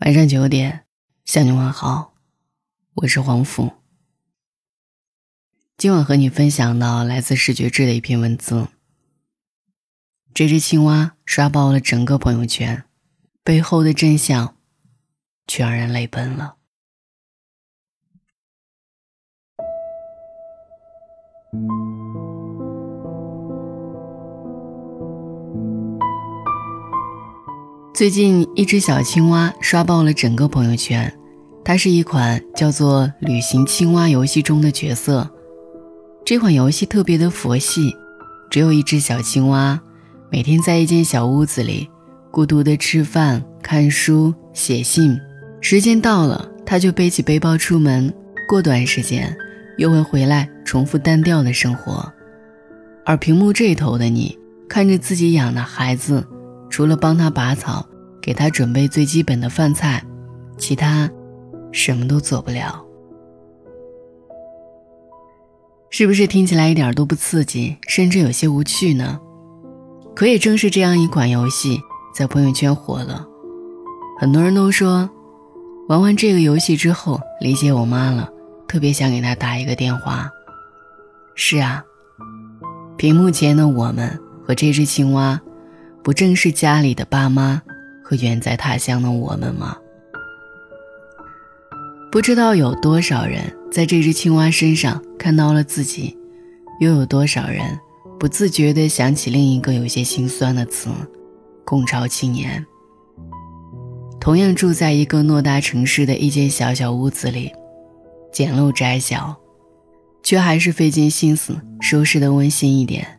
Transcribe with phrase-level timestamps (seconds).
[0.00, 0.84] 晚上九点，
[1.24, 2.12] 向你问好，
[2.96, 3.72] 我是黄甫。
[5.78, 8.68] 今晚和你分享到来自视觉志的一篇文字。
[10.34, 12.84] 这只青蛙刷爆了整个朋友圈，
[13.42, 14.58] 背后的真相
[15.46, 16.55] 却让人泪奔了。
[27.96, 31.10] 最近，一只小青蛙刷爆了整个朋友圈。
[31.64, 35.26] 它是一款叫做《旅行青蛙》游戏中的角色。
[36.22, 37.96] 这款游戏特别的佛系，
[38.50, 39.80] 只有一只小青蛙，
[40.30, 41.88] 每天在一间小屋子里
[42.30, 45.18] 孤独的吃饭、看书、写信。
[45.62, 48.12] 时间到了，它就背起背包出门。
[48.46, 49.34] 过段时间，
[49.78, 52.12] 又会回来重复单调的生活。
[53.06, 54.38] 而屏幕这头的你，
[54.68, 56.22] 看着自己养的孩子。
[56.76, 57.86] 除了帮他拔草，
[58.20, 60.04] 给他准备最基本的饭菜，
[60.58, 61.10] 其他
[61.72, 62.84] 什么都做不了。
[65.88, 69.18] 是不是听起来一点都不刺激，甚至有些无趣呢？
[70.14, 71.80] 可也正是这样一款游戏，
[72.14, 73.26] 在朋友圈火了。
[74.20, 75.08] 很多人都说，
[75.88, 78.28] 玩完这个游戏之后，理解我妈了，
[78.68, 80.28] 特别想给她打一个电话。
[81.34, 81.82] 是啊，
[82.98, 85.40] 屏幕前的我们和这只青蛙。
[86.06, 87.60] 不正是家里的爸妈
[88.00, 89.76] 和远在他乡的我们吗？
[92.12, 96.16] 不知道有多少人在这只青蛙身上看到了自己，
[96.78, 97.76] 又有多少人
[98.20, 100.90] 不自觉地想起另一个有些心酸的词——
[101.66, 102.64] 共巢青年。
[104.20, 107.50] 同样住在一个偌大城市的一间小小屋子里，
[108.32, 109.36] 简陋窄小，
[110.22, 113.18] 却还是费尽心思收拾得温馨一点。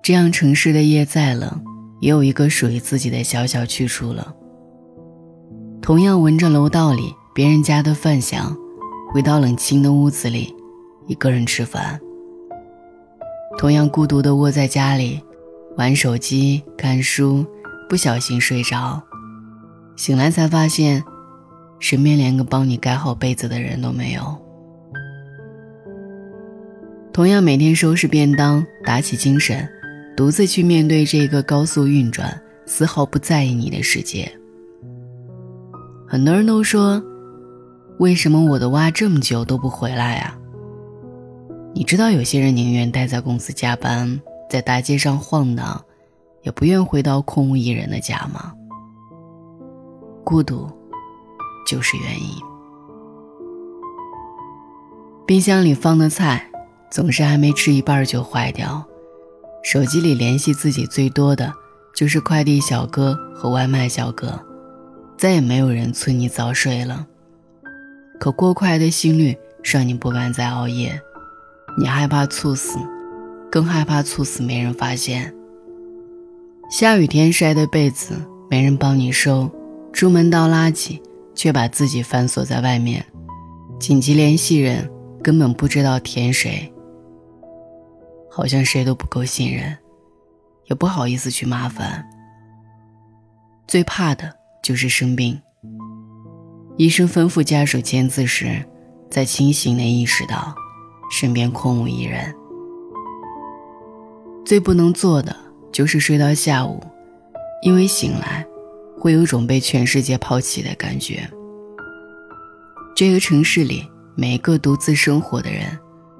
[0.00, 1.64] 这样城市的夜再冷。
[2.00, 4.34] 也有一个属于自己的小小去处了。
[5.80, 8.56] 同样闻着楼道里别人家的饭香，
[9.12, 10.54] 回到冷清的屋子里，
[11.06, 11.98] 一个人吃饭。
[13.56, 15.20] 同样孤独的窝在家里，
[15.76, 17.44] 玩手机、看书，
[17.88, 19.02] 不小心睡着，
[19.96, 21.02] 醒来才发现，
[21.80, 24.36] 身边连个帮你盖好被子的人都没有。
[27.12, 29.68] 同样每天收拾便当，打起精神。
[30.18, 34.28] 独自去面对这个高速运转、丝毫不在意你的世界。
[36.08, 37.00] 很多人都说
[38.00, 40.36] ：“为什么我的蛙这么久都不回来啊？”
[41.72, 44.20] 你知道，有些人宁愿待在公司加班，
[44.50, 45.80] 在大街上晃荡，
[46.42, 48.52] 也不愿回到空无一人的家吗？
[50.24, 50.68] 孤独，
[51.64, 52.28] 就是原因。
[55.24, 56.50] 冰箱里放的菜，
[56.90, 58.84] 总是还没吃一半就坏掉。
[59.62, 61.52] 手机里联系自己最多的
[61.94, 64.40] 就是快递小哥和外卖小哥，
[65.16, 67.06] 再也没有人催你早睡了。
[68.20, 71.00] 可过快的心率让你不敢再熬夜，
[71.76, 72.78] 你害怕猝死，
[73.50, 75.34] 更害怕猝死没人发现。
[76.70, 78.14] 下雨天晒的被子
[78.48, 79.50] 没人帮你收，
[79.92, 81.00] 出门倒垃圾
[81.34, 83.04] 却把自己反锁在外面，
[83.78, 84.90] 紧急联系人
[85.22, 86.72] 根本不知道填谁。
[88.30, 89.76] 好像谁都不够信任，
[90.66, 92.08] 也不好意思去麻烦。
[93.66, 95.40] 最怕的就是生病。
[96.76, 98.64] 医生吩咐家属签字时，
[99.10, 100.54] 在清醒的意识到
[101.10, 102.34] 身边空无一人。
[104.44, 105.34] 最不能做的
[105.72, 106.80] 就是睡到下午，
[107.62, 108.46] 因为醒来
[108.96, 111.28] 会有种被全世界抛弃的感觉。
[112.94, 115.78] 这个城市里，每个独自生活的人，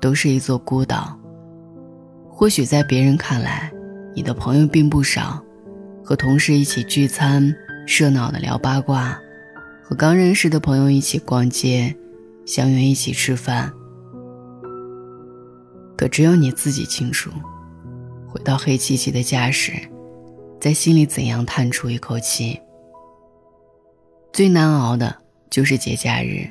[0.00, 1.19] 都是一座孤岛。
[2.40, 3.70] 或许在别人看来，
[4.14, 5.44] 你的朋友并不少，
[6.02, 7.54] 和同事一起聚餐，
[7.86, 9.20] 热闹的聊八卦，
[9.82, 11.94] 和刚认识的朋友一起逛街，
[12.46, 13.70] 相约一起吃饭。
[15.98, 17.30] 可只有你自己清楚，
[18.26, 19.72] 回到黑漆漆的家时，
[20.58, 22.58] 在心里怎样叹出一口气。
[24.32, 25.14] 最难熬的
[25.50, 26.48] 就是节假日，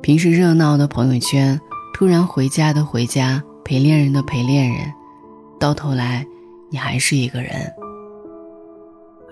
[0.00, 1.60] 平时热闹的朋友圈，
[1.92, 3.42] 突然回家的回家。
[3.66, 4.94] 陪恋人的陪恋人，
[5.58, 6.24] 到头来，
[6.70, 7.50] 你还是一个人。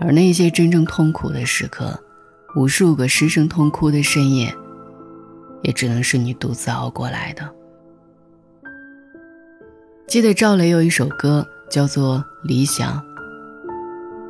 [0.01, 1.97] 而那些真正痛苦的时刻，
[2.57, 4.53] 无数个失声痛哭的深夜，
[5.63, 7.49] 也只能是你独自熬过来的。
[10.09, 12.99] 记得赵雷有一首歌叫做《理想》，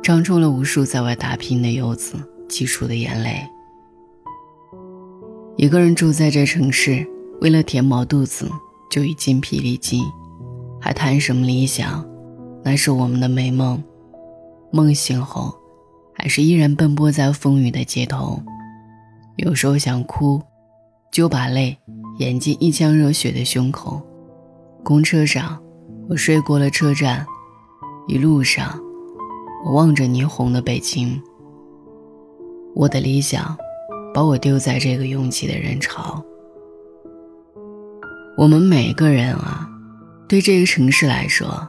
[0.03, 2.15] 唱出了无数在外打拼的游子
[2.47, 3.41] 挤出的眼泪。
[5.57, 7.07] 一个人住在这城市，
[7.41, 8.47] 为了填饱肚子。
[8.89, 10.03] 就已筋疲力尽，
[10.79, 12.05] 还谈什么理想？
[12.63, 13.83] 那是我们的美梦。
[14.71, 15.53] 梦醒后，
[16.13, 18.41] 还是依然奔波在风雨的街头。
[19.37, 20.41] 有时候想哭，
[21.11, 21.77] 就把泪
[22.19, 24.01] 咽进一腔热血的胸口。
[24.83, 25.61] 公车上，
[26.09, 27.25] 我睡过了车站，
[28.07, 28.79] 一路上，
[29.65, 31.21] 我望着霓虹的北京。
[32.75, 33.55] 我的理想，
[34.13, 36.23] 把我丢在这个拥挤的人潮。
[38.37, 39.65] 我们每个人啊，
[40.27, 41.65] 对这个城市来说，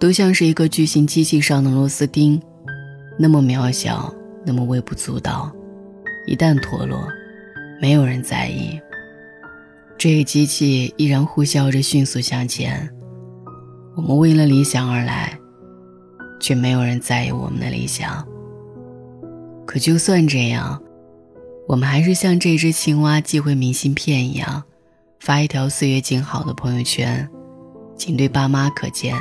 [0.00, 2.42] 都像是一个巨型机器上的螺丝钉，
[3.16, 4.12] 那么渺小，
[4.44, 5.54] 那么微不足道。
[6.26, 7.06] 一旦脱落，
[7.80, 8.80] 没有人在意。
[9.96, 12.90] 这个机器依然呼啸着迅速向前。
[13.94, 15.38] 我们为了理想而来，
[16.40, 18.26] 却没有人在意我们的理想。
[19.64, 20.82] 可就算这样，
[21.68, 24.64] 我们还是像这只青蛙寄回明信片一样，
[25.20, 27.28] 发一条岁月静好的朋友圈，
[27.94, 29.14] 仅对爸妈可见，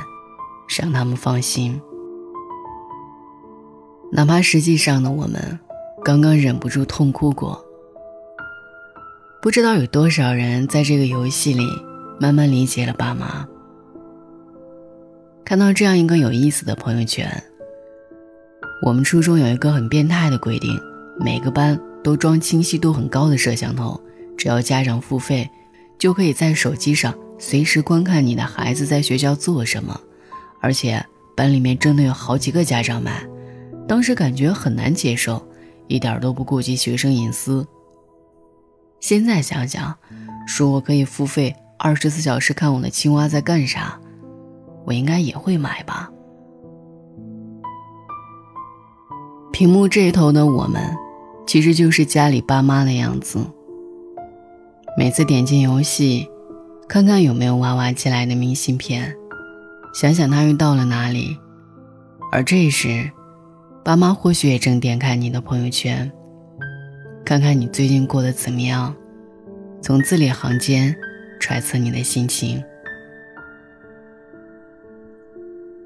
[0.80, 1.80] 让他们放心。
[4.10, 5.60] 哪怕实际上的我们。
[6.02, 7.62] 刚刚忍不住痛哭过。
[9.42, 11.68] 不知道有多少人在这个游戏里
[12.22, 13.46] 慢慢理解了爸妈。
[15.44, 17.44] 看到这样一个有意思的朋友圈：
[18.86, 20.80] 我们初中有一个很变态的规定，
[21.20, 24.00] 每个班都装清晰度很高的摄像头，
[24.38, 25.50] 只要家长付费，
[26.00, 30.00] 就可以在手机上随时观看你的孩子在学校做什么。
[30.62, 31.06] 而且
[31.36, 33.22] 班里面真的有好几个家长买，
[33.88, 35.46] 当时感觉很难接受。
[35.88, 37.68] 一点都不顾及学生隐私。
[39.00, 39.96] 现在想想，
[40.46, 44.00] 说我可以付费二十四小时看我的青蛙在干啥，
[44.86, 46.08] 我应该也会买吧。
[49.52, 50.96] 屏幕这一头的我们，
[51.48, 53.40] 其实就是家里爸妈的样子。
[55.00, 56.30] 每次点进游戏，
[56.86, 59.16] 看看有没有娃娃寄来的明信片，
[59.94, 61.40] 想想他遇到了哪里，
[62.34, 63.10] 而这时。
[63.82, 66.12] 爸妈或许也正点开你的朋友圈，
[67.24, 68.94] 看看你最近过得怎么样，
[69.82, 70.94] 从字里行间
[71.40, 72.62] 揣测你的心情。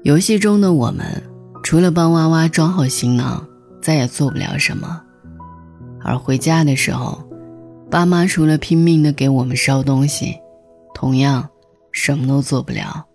[0.02, 1.22] 游戏中的我们，
[1.62, 3.46] 除了帮娃娃装好行囊，
[3.80, 5.00] 再也做不了什么。
[6.02, 7.22] 而回家的时候，
[7.94, 10.40] 爸妈除了拼命的给我们烧东西，
[10.96, 11.48] 同样
[11.92, 13.06] 什么都做不了。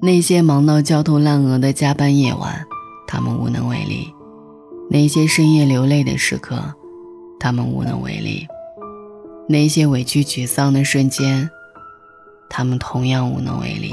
[0.00, 2.64] 那些忙到焦头烂额的加班夜晚。
[3.06, 4.10] 他们无能为力，
[4.90, 6.74] 那些深夜流泪的时刻，
[7.38, 8.46] 他们无能为力；
[9.46, 11.50] 那些委屈沮丧的瞬间，
[12.48, 13.90] 他们同样无能为力。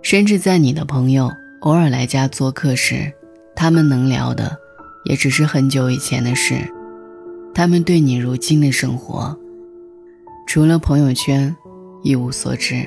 [0.00, 1.30] 甚至在你的朋友
[1.60, 3.12] 偶尔来家做客时，
[3.54, 4.58] 他们能聊的
[5.08, 6.56] 也只是很久以前的事。
[7.54, 9.34] 他们对你如今的生活，
[10.46, 11.54] 除了朋友圈，
[12.02, 12.86] 一无所知。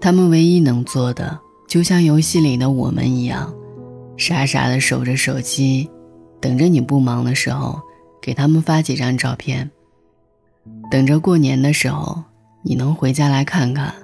[0.00, 3.54] 他们唯一能做的，就像游戏里的我们一样，
[4.16, 5.88] 傻傻的守着手机，
[6.40, 7.80] 等着你不忙的时候，
[8.20, 9.70] 给他们发几张照片，
[10.90, 12.22] 等着过年的时候
[12.62, 13.94] 你能回家来看看。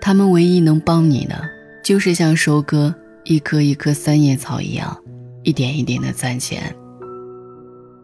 [0.00, 1.42] 他们唯一能帮你的，
[1.84, 4.96] 就是像收割一棵一棵三叶草一样，
[5.42, 6.74] 一点一点的攒钱。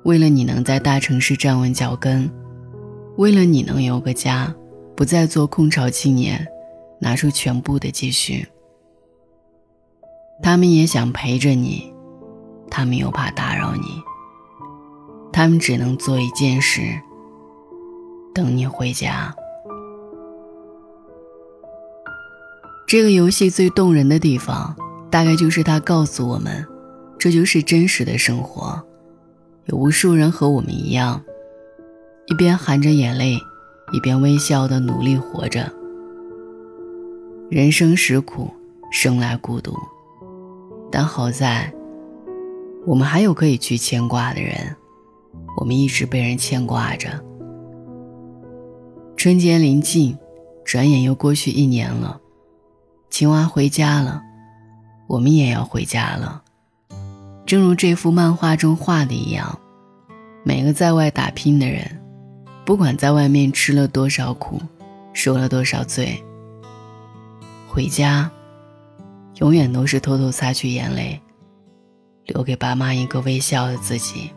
[0.05, 2.31] 为了你能在大城市站稳脚跟，
[3.17, 4.55] 为了你能有个家。
[4.97, 6.45] 不再做空巢青年，
[7.01, 8.45] 拿出全部的积蓄。
[10.43, 11.95] 他们也想陪着你，
[12.69, 14.03] 他们又怕打扰你。
[15.33, 16.81] 他们只能做一件事：
[18.35, 19.33] 等你回家。
[22.85, 24.75] 这个游戏最动人的地方，
[25.11, 26.67] 大概就是他告诉我们，
[27.19, 28.83] 这就是真实的生活。
[29.67, 31.23] 有无数人和我们一样，
[32.27, 33.39] 一边含着眼泪。
[33.91, 35.73] 一边微笑的努力活着。
[37.49, 38.51] 人生实苦，
[38.93, 39.73] 生来孤独，
[40.93, 41.73] 但好在，
[42.85, 44.77] 我们还有可以去牵挂的人。
[45.57, 47.09] 我们一直被人牵挂着。
[49.17, 50.15] 春节临近，
[50.67, 52.21] 转眼又过去一年了。
[53.09, 54.23] 青蛙回家了，
[55.09, 56.41] 我们也要回家了。
[57.45, 59.59] 正如这幅漫画中画的一样，
[60.45, 62.01] 每个在外打拼的人。
[62.65, 64.61] 不管在外面吃了多少苦，
[65.15, 66.23] 受了多少罪，
[67.67, 68.31] 回家，
[69.37, 71.19] 永远都是偷偷擦去眼泪，
[72.27, 74.31] 留给爸妈一个微笑的自己。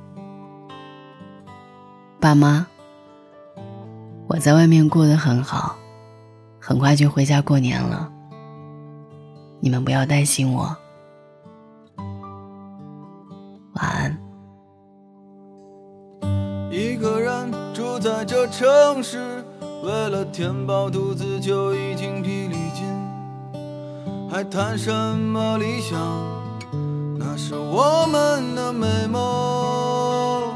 [2.22, 2.66] 爸妈，
[4.28, 5.76] 我在外面过得很好，
[6.58, 8.10] 很快就回家过年了，
[9.62, 10.76] 你们不要担心我。
[13.76, 14.18] 晚安。
[16.70, 17.50] 一个人。
[17.74, 19.44] 住在这城市，
[19.84, 22.86] 为了填饱肚子就已经疲力尽。
[24.30, 25.98] 还谈什么理想？
[27.18, 30.54] 那是我们的美梦。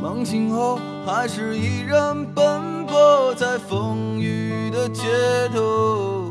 [0.00, 4.45] 梦醒后，还是依然奔波在风雨
[4.76, 5.08] 的街
[5.54, 6.30] 头。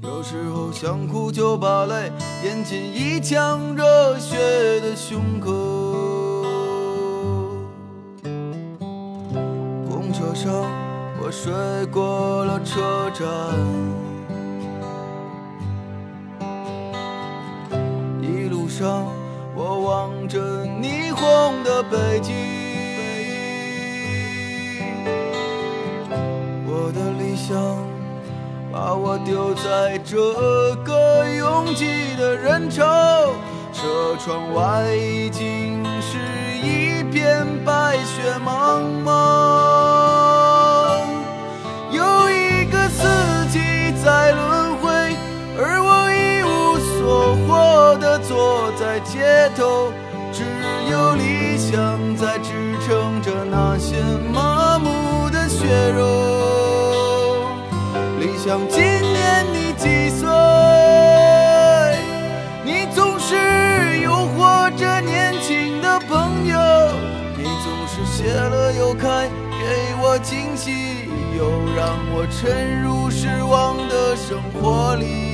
[0.00, 2.12] 有时候想哭就把泪
[2.44, 4.36] 咽进一腔热血
[4.80, 5.50] 的胸口。
[9.90, 10.52] 公车上，
[11.20, 11.52] 我睡
[11.86, 13.26] 过了车站，
[18.22, 19.04] 一路上
[19.56, 22.63] 我望着霓虹的北京。
[27.46, 27.54] 想
[28.72, 30.16] 把我丢在这
[30.82, 32.82] 个拥挤的人潮，
[33.70, 36.16] 车窗外已经是
[36.62, 39.10] 一片白雪茫茫。
[41.92, 44.88] 有一个四季在轮回，
[45.58, 49.92] 而我一无所获的坐在街头，
[50.32, 50.44] 只
[50.90, 53.98] 有理想在支撑着那些
[54.32, 56.33] 麻木的血肉。
[58.44, 60.28] 想，今年你几岁？
[62.62, 66.58] 你总是诱惑着年轻的朋友，
[67.38, 71.08] 你总是谢了又开，给我惊喜，
[71.38, 75.33] 又让我沉入失望的生活里。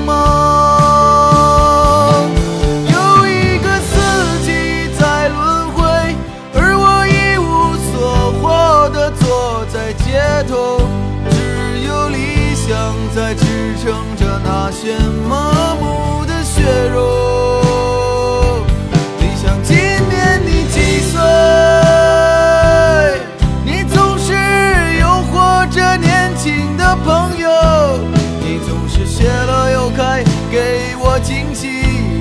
[31.31, 31.69] 惊喜，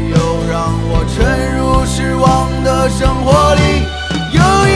[0.09, 0.17] 又
[0.49, 3.61] 让我沉入失望的生活里。
[4.31, 4.71] 有一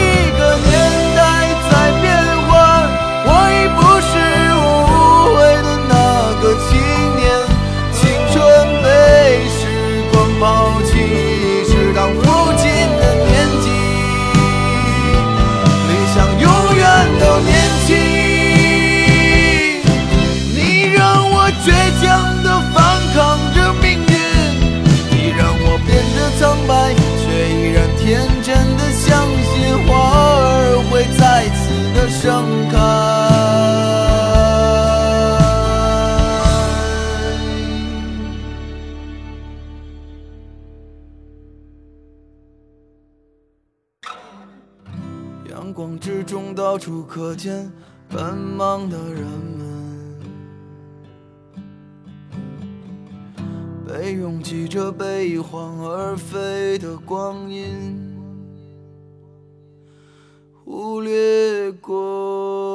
[45.65, 47.73] 阳光之中，到处可见
[48.11, 49.23] 奔忙的人
[49.57, 50.21] 们，
[53.89, 58.15] 被拥挤着被一晃而飞的光阴
[60.63, 62.74] 忽略过。